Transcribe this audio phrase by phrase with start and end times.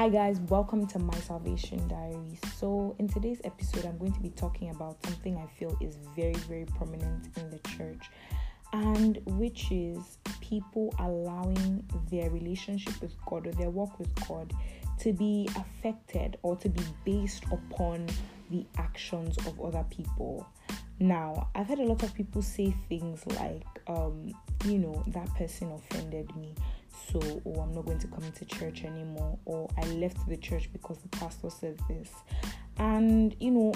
[0.00, 2.38] Hi, guys, welcome to my Salvation Diary.
[2.56, 6.32] So, in today's episode, I'm going to be talking about something I feel is very,
[6.48, 8.08] very prominent in the church,
[8.72, 14.54] and which is people allowing their relationship with God or their walk with God
[15.00, 18.06] to be affected or to be based upon
[18.50, 20.48] the actions of other people.
[21.00, 24.32] Now, I've heard a lot of people say things like, um,
[24.64, 26.54] you know, that person offended me
[27.12, 30.70] so oh, i'm not going to come into church anymore or i left the church
[30.72, 32.10] because the pastor said this.
[32.78, 33.74] And you know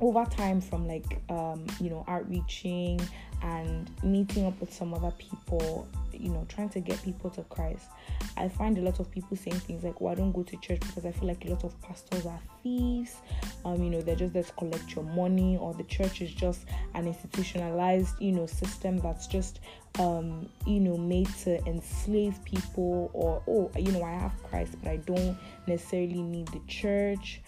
[0.00, 3.00] over time from like um you know outreaching
[3.42, 5.86] and meeting up with some other people
[6.20, 7.86] you know trying to get people to christ
[8.36, 10.80] i find a lot of people saying things like well i don't go to church
[10.80, 13.16] because i feel like a lot of pastors are thieves.
[13.64, 16.66] Um you know they're just there to collect your money or the church is just
[16.94, 19.60] an institutionalized you know system that's just
[19.98, 24.90] um you know made to enslave people or oh you know i have christ but
[24.90, 27.40] i don't necessarily need the church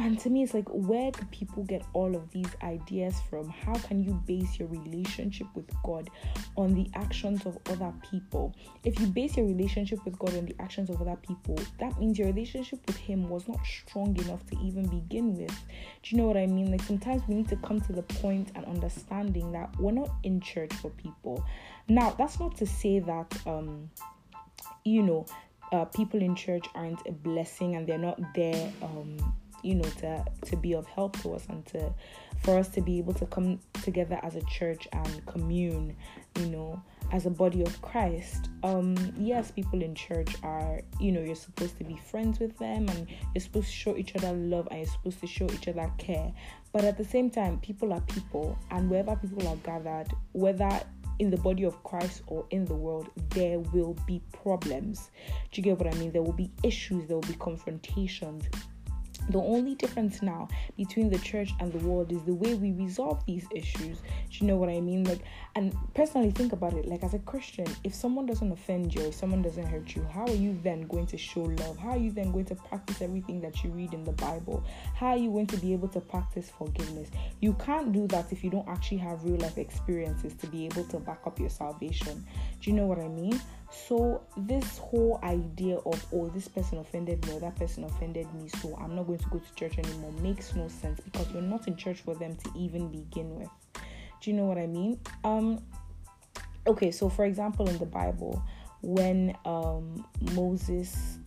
[0.00, 3.50] and to me, it's like, where do people get all of these ideas from?
[3.50, 6.08] How can you base your relationship with God
[6.56, 8.54] on the actions of other people?
[8.82, 12.18] If you base your relationship with God on the actions of other people, that means
[12.18, 15.54] your relationship with Him was not strong enough to even begin with.
[16.02, 16.70] Do you know what I mean?
[16.70, 20.40] Like, sometimes we need to come to the point and understanding that we're not in
[20.40, 21.44] church for people.
[21.88, 23.90] Now, that's not to say that, um,
[24.82, 25.26] you know,
[25.72, 29.16] uh, people in church aren't a blessing and they're not there um,
[29.62, 31.92] you know to to be of help to us and to
[32.42, 35.94] for us to be able to come together as a church and commune
[36.38, 36.80] you know
[37.12, 41.76] as a body of Christ um yes people in church are you know you're supposed
[41.78, 44.88] to be friends with them and you're supposed to show each other love and you're
[44.88, 46.32] supposed to show each other care
[46.72, 50.80] but at the same time people are people and wherever people are gathered whether
[51.20, 55.10] in the body of Christ or in the world, there will be problems.
[55.52, 56.12] Do you get what I mean?
[56.12, 58.44] There will be issues, there will be confrontations,
[59.28, 63.24] the only difference now between the church and the world is the way we resolve
[63.26, 63.98] these issues.
[63.98, 65.04] Do you know what I mean?
[65.04, 65.20] Like,
[65.54, 66.86] and personally, think about it.
[66.86, 70.24] Like, as a Christian, if someone doesn't offend you, if someone doesn't hurt you, how
[70.24, 71.78] are you then going to show love?
[71.78, 74.64] How are you then going to practice everything that you read in the Bible?
[74.94, 77.10] How are you going to be able to practice forgiveness?
[77.40, 80.84] You can't do that if you don't actually have real life experiences to be able
[80.84, 82.24] to back up your salvation.
[82.60, 83.40] Do you know what I mean?
[83.70, 88.48] So, this whole idea of, oh, this person offended me or that person offended me,
[88.48, 91.68] so I'm not going to go to church anymore makes no sense because you're not
[91.68, 93.48] in church for them to even begin with.
[94.20, 94.98] Do you know what I mean?
[95.22, 95.62] Um,
[96.66, 98.42] okay, so for example, in the Bible,
[98.82, 101.18] when um, Moses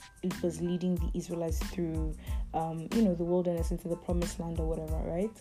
[0.41, 2.13] was leading the Israelites through,
[2.53, 5.31] um, you know, the wilderness into the promised land or whatever, right?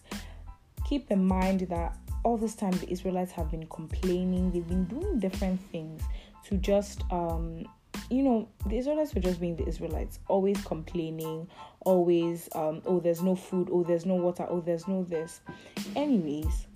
[0.89, 5.19] Keep in mind that all this time the Israelites have been complaining, they've been doing
[5.19, 6.03] different things
[6.45, 7.65] to just um
[8.11, 11.49] you know the israelites were just being the israelites always complaining
[11.81, 15.41] always um oh there's no food oh there's no water oh there's no this.
[15.97, 16.67] Anyways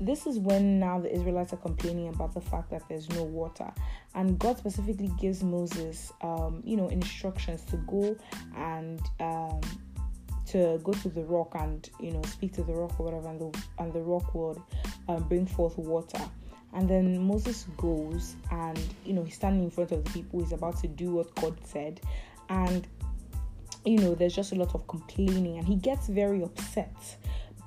[0.00, 3.72] this is when now the israelites are complaining about the fact that there's no water.
[4.14, 8.16] And god specifically gives moses um you know instructions to go
[8.56, 9.60] and um
[10.46, 13.40] to go to the rock and you know speak to the rock or whatever and
[13.40, 14.60] the and the rock would
[15.08, 16.20] um, bring forth water
[16.74, 20.52] and then Moses goes and, you know, he's standing in front of the people, he's
[20.52, 22.00] about to do what God said.
[22.48, 22.86] And,
[23.84, 26.96] you know, there's just a lot of complaining, and he gets very upset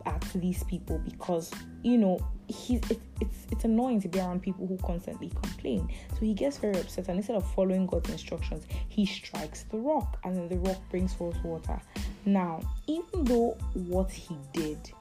[0.06, 1.52] at these people because,
[1.84, 5.90] you know, he's it's, it's it's annoying to be around people who constantly complain.
[6.12, 10.20] So he gets very upset, and instead of following God's instructions, he strikes the rock,
[10.24, 11.80] and then the rock brings forth water.
[12.26, 14.92] Now, even though what he did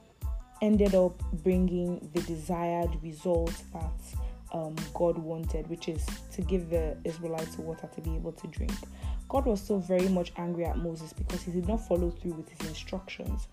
[0.63, 4.01] ended up bringing the desired result that
[4.53, 8.73] um, God wanted, which is to give the Israelites water to be able to drink.
[9.29, 12.49] God was still very much angry at Moses because he did not follow through with
[12.49, 13.49] his instructions.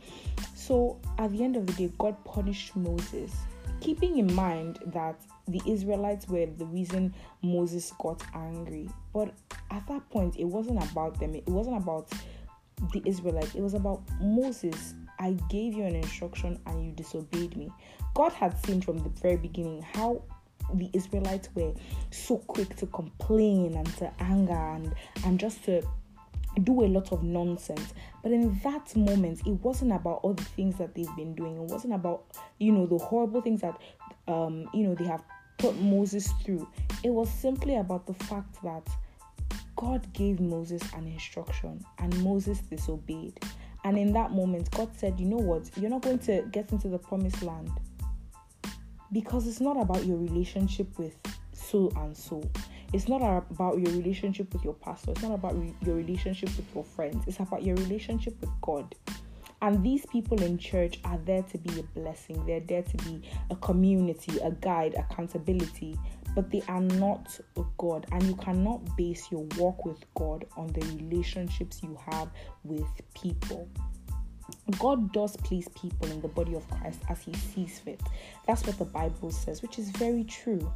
[0.55, 3.33] So at the end of the day, God punished Moses,
[3.81, 8.89] keeping in mind that the Israelites were the reason Moses got angry.
[9.13, 9.33] But
[9.71, 12.09] at that point, it wasn't about them, it wasn't about
[12.93, 17.71] the Israelites, it was about Moses I gave you an instruction and you disobeyed me.
[18.13, 20.21] God had seen from the very beginning how
[20.73, 21.73] the Israelites were
[22.11, 24.93] so quick to complain and to anger and,
[25.25, 25.81] and just to
[26.63, 27.93] do a lot of nonsense.
[28.21, 31.55] But in that moment, it wasn't about all the things that they've been doing.
[31.55, 32.25] It wasn't about,
[32.59, 33.79] you know, the horrible things that,
[34.27, 35.23] um, you know, they have
[35.57, 36.67] put Moses through.
[37.01, 38.85] It was simply about the fact that
[39.77, 43.39] God gave Moses an instruction and Moses disobeyed.
[43.83, 45.69] And in that moment, God said, You know what?
[45.77, 47.69] You're not going to get into the promised land
[49.11, 51.15] because it's not about your relationship with
[51.51, 52.41] so and so.
[52.93, 55.11] It's not about your relationship with your pastor.
[55.11, 57.23] It's not about re- your relationship with your friends.
[57.27, 58.95] It's about your relationship with God.
[59.61, 62.45] And these people in church are there to be a blessing.
[62.45, 65.97] They're there to be a community, a guide, accountability,
[66.35, 67.39] but they are not
[67.77, 68.05] God.
[68.11, 72.29] And you cannot base your walk with God on the relationships you have
[72.63, 73.69] with people.
[74.79, 78.01] God does place people in the body of Christ as He sees fit.
[78.47, 80.71] That's what the Bible says, which is very true.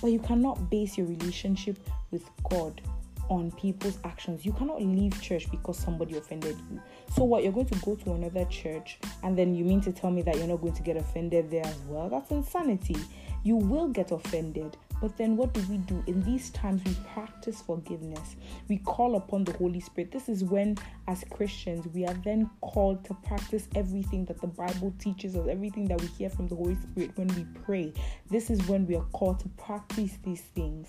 [0.00, 1.78] But you cannot base your relationship
[2.10, 2.80] with God
[3.28, 4.44] on people's actions.
[4.44, 6.80] You cannot leave church because somebody offended you.
[7.14, 10.10] So what you're going to go to another church and then you mean to tell
[10.10, 12.08] me that you're not going to get offended there as well?
[12.08, 12.96] That's insanity.
[13.42, 14.76] You will get offended.
[15.00, 16.02] But then what do we do?
[16.06, 18.36] In these times we practice forgiveness.
[18.68, 20.10] We call upon the Holy Spirit.
[20.10, 24.92] This is when as Christians we are then called to practice everything that the Bible
[24.98, 27.92] teaches us, everything that we hear from the Holy Spirit when we pray.
[28.30, 30.88] This is when we are called to practice these things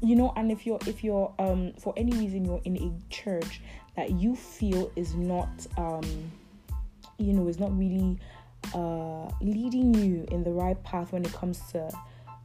[0.00, 3.60] you know and if you're if you're um for any reason you're in a church
[3.96, 6.30] that you feel is not um
[7.18, 8.16] you know is not really
[8.74, 11.90] uh leading you in the right path when it comes to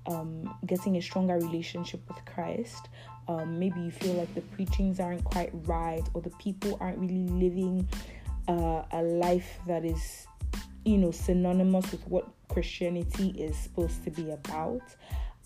[0.08, 2.90] um getting a stronger relationship with Christ.
[3.28, 7.28] Um maybe you feel like the preachings aren't quite right or the people aren't really
[7.28, 7.88] living
[8.48, 10.28] uh, a life that is
[10.86, 14.82] you know synonymous with what Christianity is supposed to be about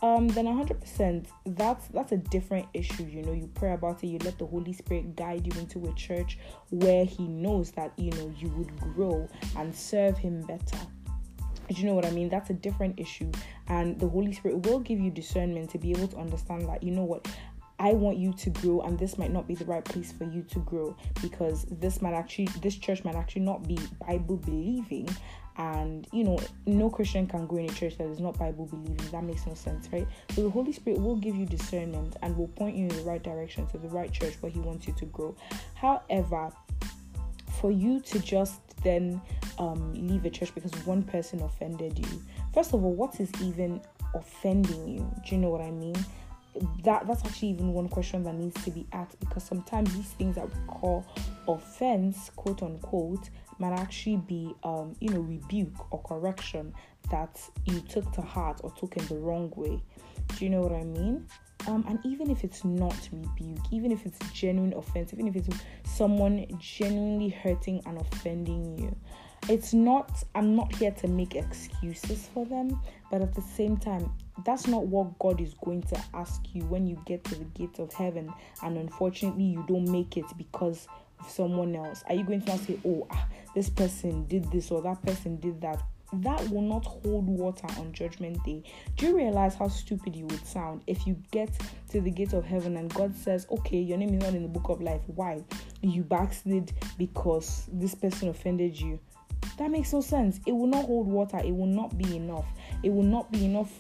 [0.02, 3.04] um then 100% that's that's a different issue.
[3.04, 5.94] You know you pray about it you let the holy spirit guide you into a
[5.94, 6.38] church
[6.70, 10.78] where he knows that you know you would grow and serve him better
[11.68, 12.30] do you know what I mean?
[12.30, 13.32] That's a different issue.
[13.68, 16.92] And the Holy Spirit will give you discernment to be able to understand that, you
[16.92, 17.28] know what,
[17.80, 20.42] I want you to grow, and this might not be the right place for you
[20.44, 23.78] to grow because this might actually, this church might actually not be
[24.08, 25.08] Bible believing,
[25.58, 29.10] and you know no christian can go in a church that is not bible believing
[29.12, 32.48] that makes no sense right so the holy spirit will give you discernment and will
[32.50, 35.06] point you in the right direction to the right church where he wants you to
[35.06, 35.36] grow
[35.74, 36.52] however
[37.60, 39.20] for you to just then
[39.58, 42.22] um, leave a church because one person offended you
[42.54, 43.82] first of all what is even
[44.16, 45.96] offending you do you know what i mean
[46.84, 50.36] that that's actually even one question that needs to be asked because sometimes these things
[50.36, 51.06] that we call
[51.48, 56.74] offense quote unquote might actually be, um, you know, rebuke or correction
[57.10, 59.82] that you took to heart or took in the wrong way.
[60.36, 61.26] Do you know what I mean?
[61.68, 65.50] Um, and even if it's not rebuke, even if it's genuine offense, even if it's
[65.84, 68.96] someone genuinely hurting and offending you,
[69.50, 74.12] it's not, I'm not here to make excuses for them, but at the same time,
[74.46, 77.80] that's not what God is going to ask you when you get to the gate
[77.80, 80.88] of heaven and unfortunately you don't make it because
[81.20, 82.04] of someone else.
[82.08, 85.62] Are you going to say, oh, ah, this person did this or that person did
[85.62, 85.82] that?
[86.14, 88.64] That will not hold water on judgment day.
[88.96, 91.50] Do you realize how stupid you would sound if you get
[91.90, 94.48] to the gate of heaven and God says, okay, your name is not in the
[94.48, 95.02] book of life?
[95.08, 95.44] Why?
[95.82, 99.00] You backslid because this person offended you.
[99.58, 100.40] That makes no sense.
[100.46, 101.40] It will not hold water.
[101.44, 102.46] It will not be enough.
[102.84, 103.72] It will not be enough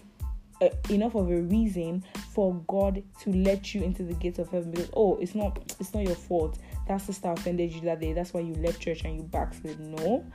[0.61, 2.03] uh, enough of a reason
[2.33, 5.93] for God to let you into the gates of heaven because oh it's not it's
[5.93, 6.57] not your fault
[6.87, 10.25] that sister offended you that day that's why you left church and you backslid no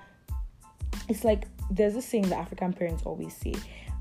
[1.09, 3.55] it's like there's this saying that African parents always say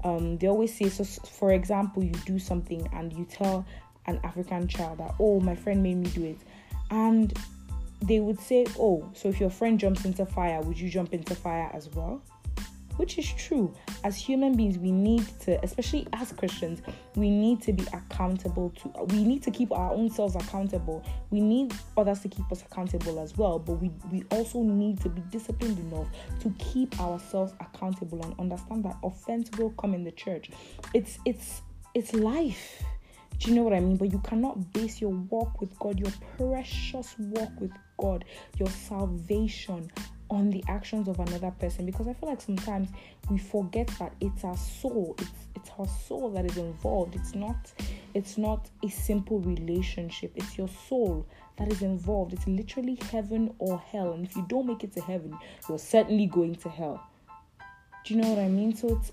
[0.03, 3.65] um they always say so for example you do something and you tell
[4.05, 6.37] an African child that oh my friend made me do it
[6.91, 7.33] and
[8.01, 11.35] they would say oh so if your friend jumps into fire would you jump into
[11.35, 12.21] fire as well
[13.01, 13.73] which is true.
[14.03, 16.83] As human beings, we need to, especially as Christians,
[17.15, 21.03] we need to be accountable to, we need to keep our own selves accountable.
[21.31, 25.09] We need others to keep us accountable as well, but we, we also need to
[25.09, 26.07] be disciplined enough
[26.41, 30.51] to keep ourselves accountable and understand that offense will come in the church.
[30.93, 31.63] It's, it's,
[31.95, 32.83] it's life.
[33.39, 33.97] Do you know what I mean?
[33.97, 38.25] But you cannot base your walk with God, your precious walk with God,
[38.57, 39.91] your salvation
[40.31, 42.89] on the actions of another person because I feel like sometimes
[43.29, 47.15] we forget that it's our soul, it's it's our soul that is involved.
[47.15, 47.71] It's not
[48.13, 50.31] it's not a simple relationship.
[50.35, 51.27] It's your soul
[51.57, 52.33] that is involved.
[52.33, 54.13] It's literally heaven or hell.
[54.13, 55.37] And if you don't make it to heaven,
[55.69, 57.05] you're certainly going to hell.
[58.05, 58.73] Do you know what I mean?
[58.75, 59.11] So it's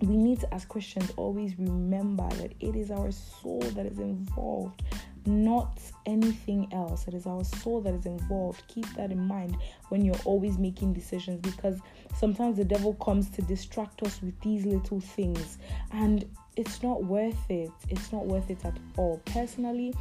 [0.00, 4.82] we need to as Christians always remember that it is our soul that is involved
[5.26, 7.06] not anything else.
[7.08, 8.62] It is our soul that is involved.
[8.68, 9.56] Keep that in mind
[9.88, 11.78] when you're always making decisions because
[12.16, 15.58] sometimes the devil comes to distract us with these little things
[15.92, 16.24] and
[16.56, 17.70] it's not worth it.
[17.88, 19.20] It's not worth it at all.
[19.26, 19.94] Personally,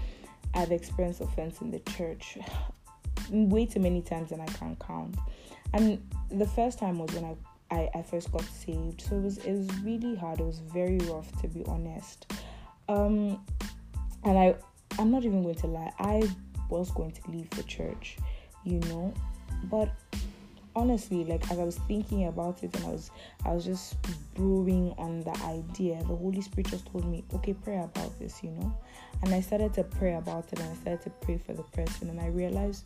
[0.54, 2.38] I've experienced offense in the church
[3.30, 5.16] way too many times and I can't count.
[5.74, 7.36] And the first time was when I
[7.70, 9.02] I, I first got saved.
[9.02, 10.40] So it was it was really hard.
[10.40, 12.32] It was very rough to be honest.
[12.88, 13.44] Um
[14.24, 14.56] and I
[15.00, 16.30] I'm not even going to lie, I
[16.70, 18.18] was going to leave the church,
[18.64, 19.14] you know,
[19.66, 19.90] but
[20.78, 23.10] honestly like as i was thinking about it and i was
[23.46, 23.96] i was just
[24.36, 28.52] brewing on the idea the holy spirit just told me okay pray about this you
[28.52, 28.78] know?
[29.24, 32.12] And i started to pray about it and i started to pray for the person
[32.12, 32.86] and i realized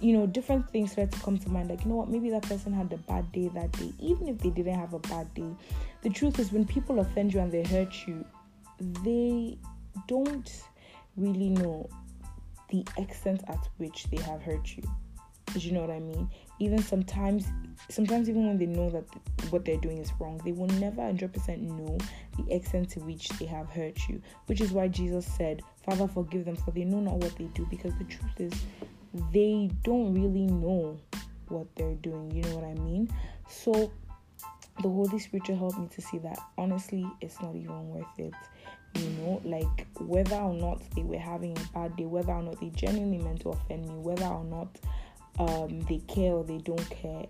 [0.00, 2.42] you know different things started to come to mind like you know what maybe that
[2.42, 3.92] person had a bad day that day.
[3.98, 5.50] Even if they didn't have a bad day
[6.02, 8.24] the truth is when people offend you and they hurt you
[9.02, 9.58] they
[10.06, 10.62] don't
[11.16, 11.88] really know
[12.70, 14.82] the extent at which they have hurt you
[15.52, 16.30] do you know what I mean?
[16.60, 17.46] Even sometimes,
[17.90, 19.04] sometimes even when they know that
[19.50, 21.98] what they're doing is wrong, they will never 100% know
[22.38, 24.22] the extent to which they have hurt you.
[24.46, 27.66] Which is why Jesus said, "Father, forgive them, for they know not what they do."
[27.66, 28.52] Because the truth is,
[29.32, 30.98] they don't really know
[31.48, 32.30] what they're doing.
[32.30, 33.10] You know what I mean?
[33.48, 33.92] So
[34.82, 38.32] the Holy Spirit helped me to see that honestly, it's not even worth it
[38.94, 42.60] you know like whether or not they were having a bad day whether or not
[42.60, 44.78] they genuinely meant to offend me whether or not
[45.38, 47.24] um, they care or they don't care,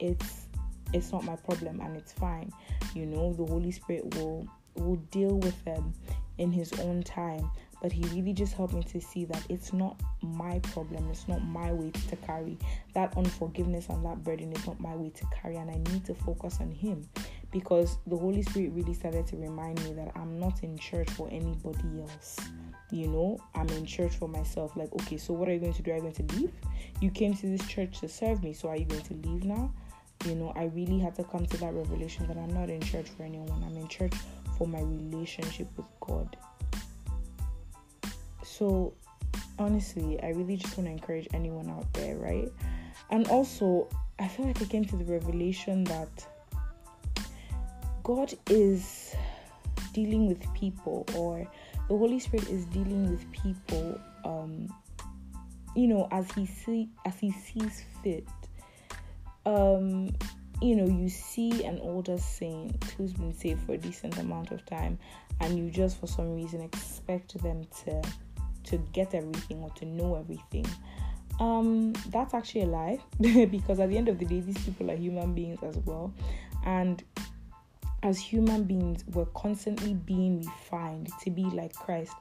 [0.00, 0.46] it's
[0.92, 2.52] it's not my problem and it's fine.
[2.94, 4.46] You know, the Holy Spirit will
[4.76, 5.92] will deal with them
[6.38, 7.50] in His own time.
[7.82, 11.44] But He really just helped me to see that it's not my problem, it's not
[11.44, 12.58] my weight to carry.
[12.94, 16.14] That unforgiveness and that burden is not my way to carry, and I need to
[16.14, 17.06] focus on Him
[17.54, 21.28] because the Holy Spirit really started to remind me that I'm not in church for
[21.30, 22.36] anybody else.
[22.90, 24.76] You know i'm in church for myself.
[24.76, 25.92] Like okay so what are you going to do?
[25.92, 26.52] Are you going to leave?
[27.00, 29.72] You came to this church to serve me so are you going to leave now?
[30.26, 33.08] You know i really had to come to that revelation that i'm not in church
[33.16, 33.62] for anyone.
[33.64, 34.14] I'm in church
[34.58, 36.36] for my relationship with god.
[38.42, 38.94] So
[39.60, 42.48] honestly i really just want to encourage anyone out there right?
[43.10, 46.26] And also i feel like i came to the revelation that
[48.04, 49.16] god is
[49.92, 51.48] dealing with people or
[51.88, 54.72] the Holy Spirit is dealing with people, um,
[55.76, 58.26] you know, as he see as he sees fit.
[59.44, 60.14] Um,
[60.62, 64.64] you know, you see an older saint who's been saved for a decent amount of
[64.64, 64.98] time,
[65.40, 68.02] and you just for some reason expect them to
[68.64, 70.66] to get everything or to know everything.
[71.38, 74.96] Um, that's actually a lie because at the end of the day, these people are
[74.96, 76.14] human beings as well,
[76.64, 77.02] and
[78.04, 82.12] as human beings we're constantly being refined to be like Christ.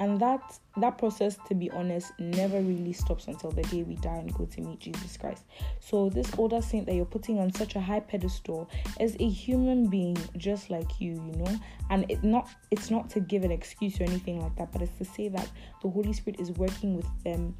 [0.00, 4.16] And that that process to be honest never really stops until the day we die
[4.16, 5.44] and go to meet Jesus Christ.
[5.80, 8.68] So this older saint that you're putting on such a high pedestal
[9.00, 11.60] is a human being just like you you know?
[11.90, 14.96] And it not it's not to give an excuse or anything like that but it's
[14.98, 15.48] to say that
[15.82, 17.54] the Holy Spirit is working with them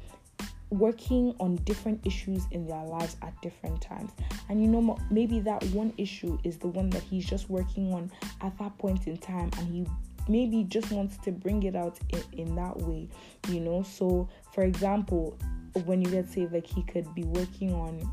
[0.69, 4.11] working on different issues in their lives at different times.
[4.49, 8.11] And you know, maybe that one issue is the one that he's just working on
[8.41, 9.85] at that point in time, and he
[10.27, 13.07] maybe just wants to bring it out in, in that way,
[13.49, 13.83] you know.
[13.83, 15.37] So, for example,
[15.85, 18.11] when you get saved, like he could be working on,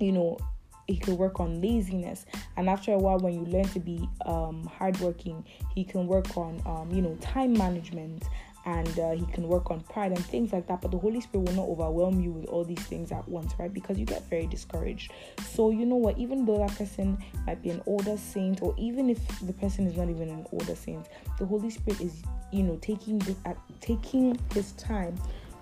[0.00, 0.38] you know,
[0.86, 4.64] he could work on laziness and after a while when you learn to be um,
[4.78, 8.24] hardworking he can work on um, you know time management
[8.66, 10.82] and uh, he can work on pride and things like that.
[10.82, 13.72] But the Holy Spirit will not overwhelm you with all these things at once, right?
[13.72, 15.12] Because you get very discouraged.
[15.54, 19.08] So, you know what, even though that person might be an older saint, or even
[19.08, 21.06] if the person is not even an older saint,
[21.38, 25.16] the Holy Spirit is, you know, taking this at taking his time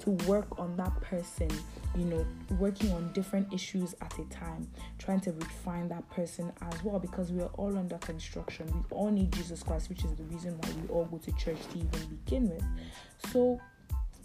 [0.05, 1.51] to work on that person
[1.97, 2.27] you know,
[2.59, 4.69] working on different issues at a time,
[4.99, 8.67] trying to refine that person as well because we are all under construction.
[8.67, 11.59] We all need Jesus Christ, which is the reason why we all go to church
[11.73, 12.65] to even begin with.
[13.31, 13.61] So,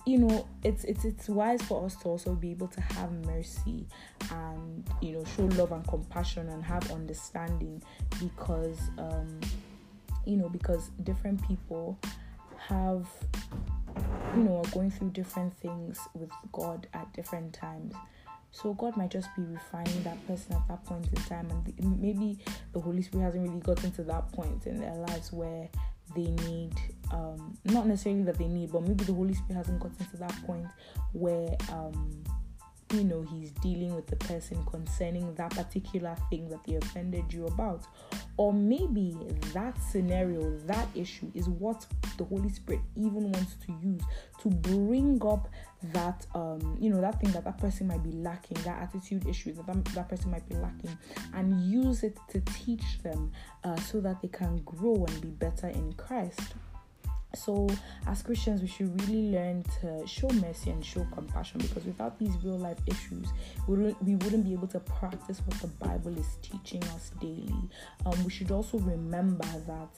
[0.06, 3.86] you know, it's it's it's wise for us to also be able to have mercy
[4.32, 7.84] and you know show love and compassion and have understanding
[8.20, 9.40] because um
[10.26, 12.00] you know because different people
[12.70, 13.08] have
[14.36, 17.94] you know, are going through different things with God at different times.
[18.52, 21.74] So God might just be refining that person at that point in time, and the,
[21.84, 22.40] maybe
[22.74, 25.70] the Holy Spirit hasn't really gotten to that point in their lives where
[26.16, 26.74] they need,
[27.12, 30.34] um, not necessarily that they need, but maybe the Holy Spirit hasn't gotten to that
[30.46, 30.66] point
[31.14, 32.24] where um,
[32.94, 37.46] you know he's dealing with the person concerning that particular thing that they offended you
[37.46, 37.86] about
[38.40, 39.14] or maybe
[39.54, 41.86] that scenario that issue is what
[42.18, 44.02] the holy spirit even wants to use
[44.42, 45.50] to bring up
[45.92, 49.52] that um you know that thing that that person might be lacking that attitude issue
[49.52, 50.98] that that, that person might be lacking
[51.34, 53.30] and use it to teach them
[53.66, 56.54] uh, so that they can grow and be better in christ
[57.36, 57.70] so,
[58.08, 62.36] as Christians, we should really learn to show mercy and show compassion because without these
[62.44, 63.28] real life issues,
[63.68, 63.76] we
[64.16, 67.70] wouldn't, be able to practice what the Bible is teaching us daily.
[68.06, 69.90] Um, we should also remember that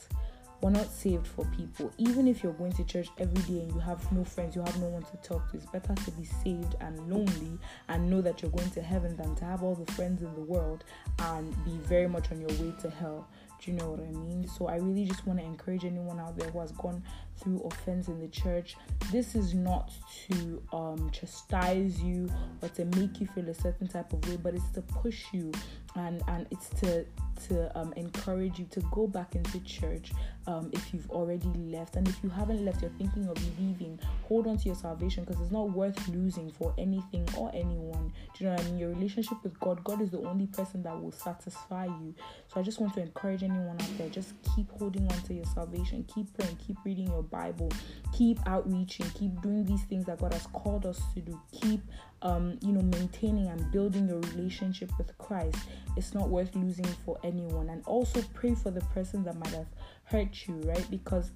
[0.62, 1.92] we're not saved for people.
[1.98, 4.80] Even if you're going to church every day and you have no friends, you have
[4.80, 7.58] no one to talk to, it's better to be saved and lonely
[7.88, 10.42] and know that you're going to heaven than to have all the friends in the
[10.42, 10.84] world
[11.20, 13.28] and be very much on your way to hell.
[13.62, 14.48] Do you know what I mean?
[14.48, 17.04] So I really just want to encourage anyone out there who has gone
[17.38, 18.76] through offense in the church.
[19.12, 19.92] This is not
[20.30, 22.30] to um, chastise you
[22.62, 25.52] or to make you feel a certain type of way, but it's to push you
[25.96, 27.06] and and it's to
[27.48, 30.12] to um, encourage you to go back into church
[30.46, 31.96] um, if you've already left.
[31.96, 35.42] And if you haven't left you're thinking of leaving hold on to your salvation because
[35.42, 38.14] it's not worth losing for anything or anyone.
[38.38, 38.78] Do you know what i mean?
[38.78, 42.14] Your relationship with god god is the only person that will satisfy you.
[42.48, 45.46] So i just want to encourage anyone out there just keep holding on to your
[45.46, 47.72] salvation keep praying keep reading bible.
[48.14, 51.40] Keep outreaching keep doing these things that god has called us to do.
[51.52, 51.82] Keep
[52.22, 55.58] um, you know maintaining and building your relationship with christ.
[55.98, 57.70] It's not worth losing for anyone.
[57.70, 59.68] And also pray for the person that might have
[60.06, 60.86] hurt you right?
[60.90, 61.32] Because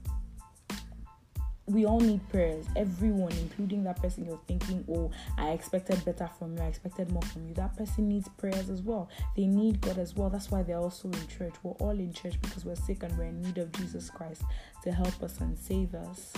[1.67, 2.65] we all need prayers.
[2.75, 7.21] Everyone including that person you're thinking oh i expected better from you i expected more
[7.23, 7.53] from you.
[7.53, 9.09] That person needs prayers as well.
[9.35, 10.29] They need god as well.
[10.29, 11.53] That's why they're also in church.
[11.63, 14.43] We're all in church because we're sick and we're in need of jesus christ
[14.83, 16.33] to help us and save us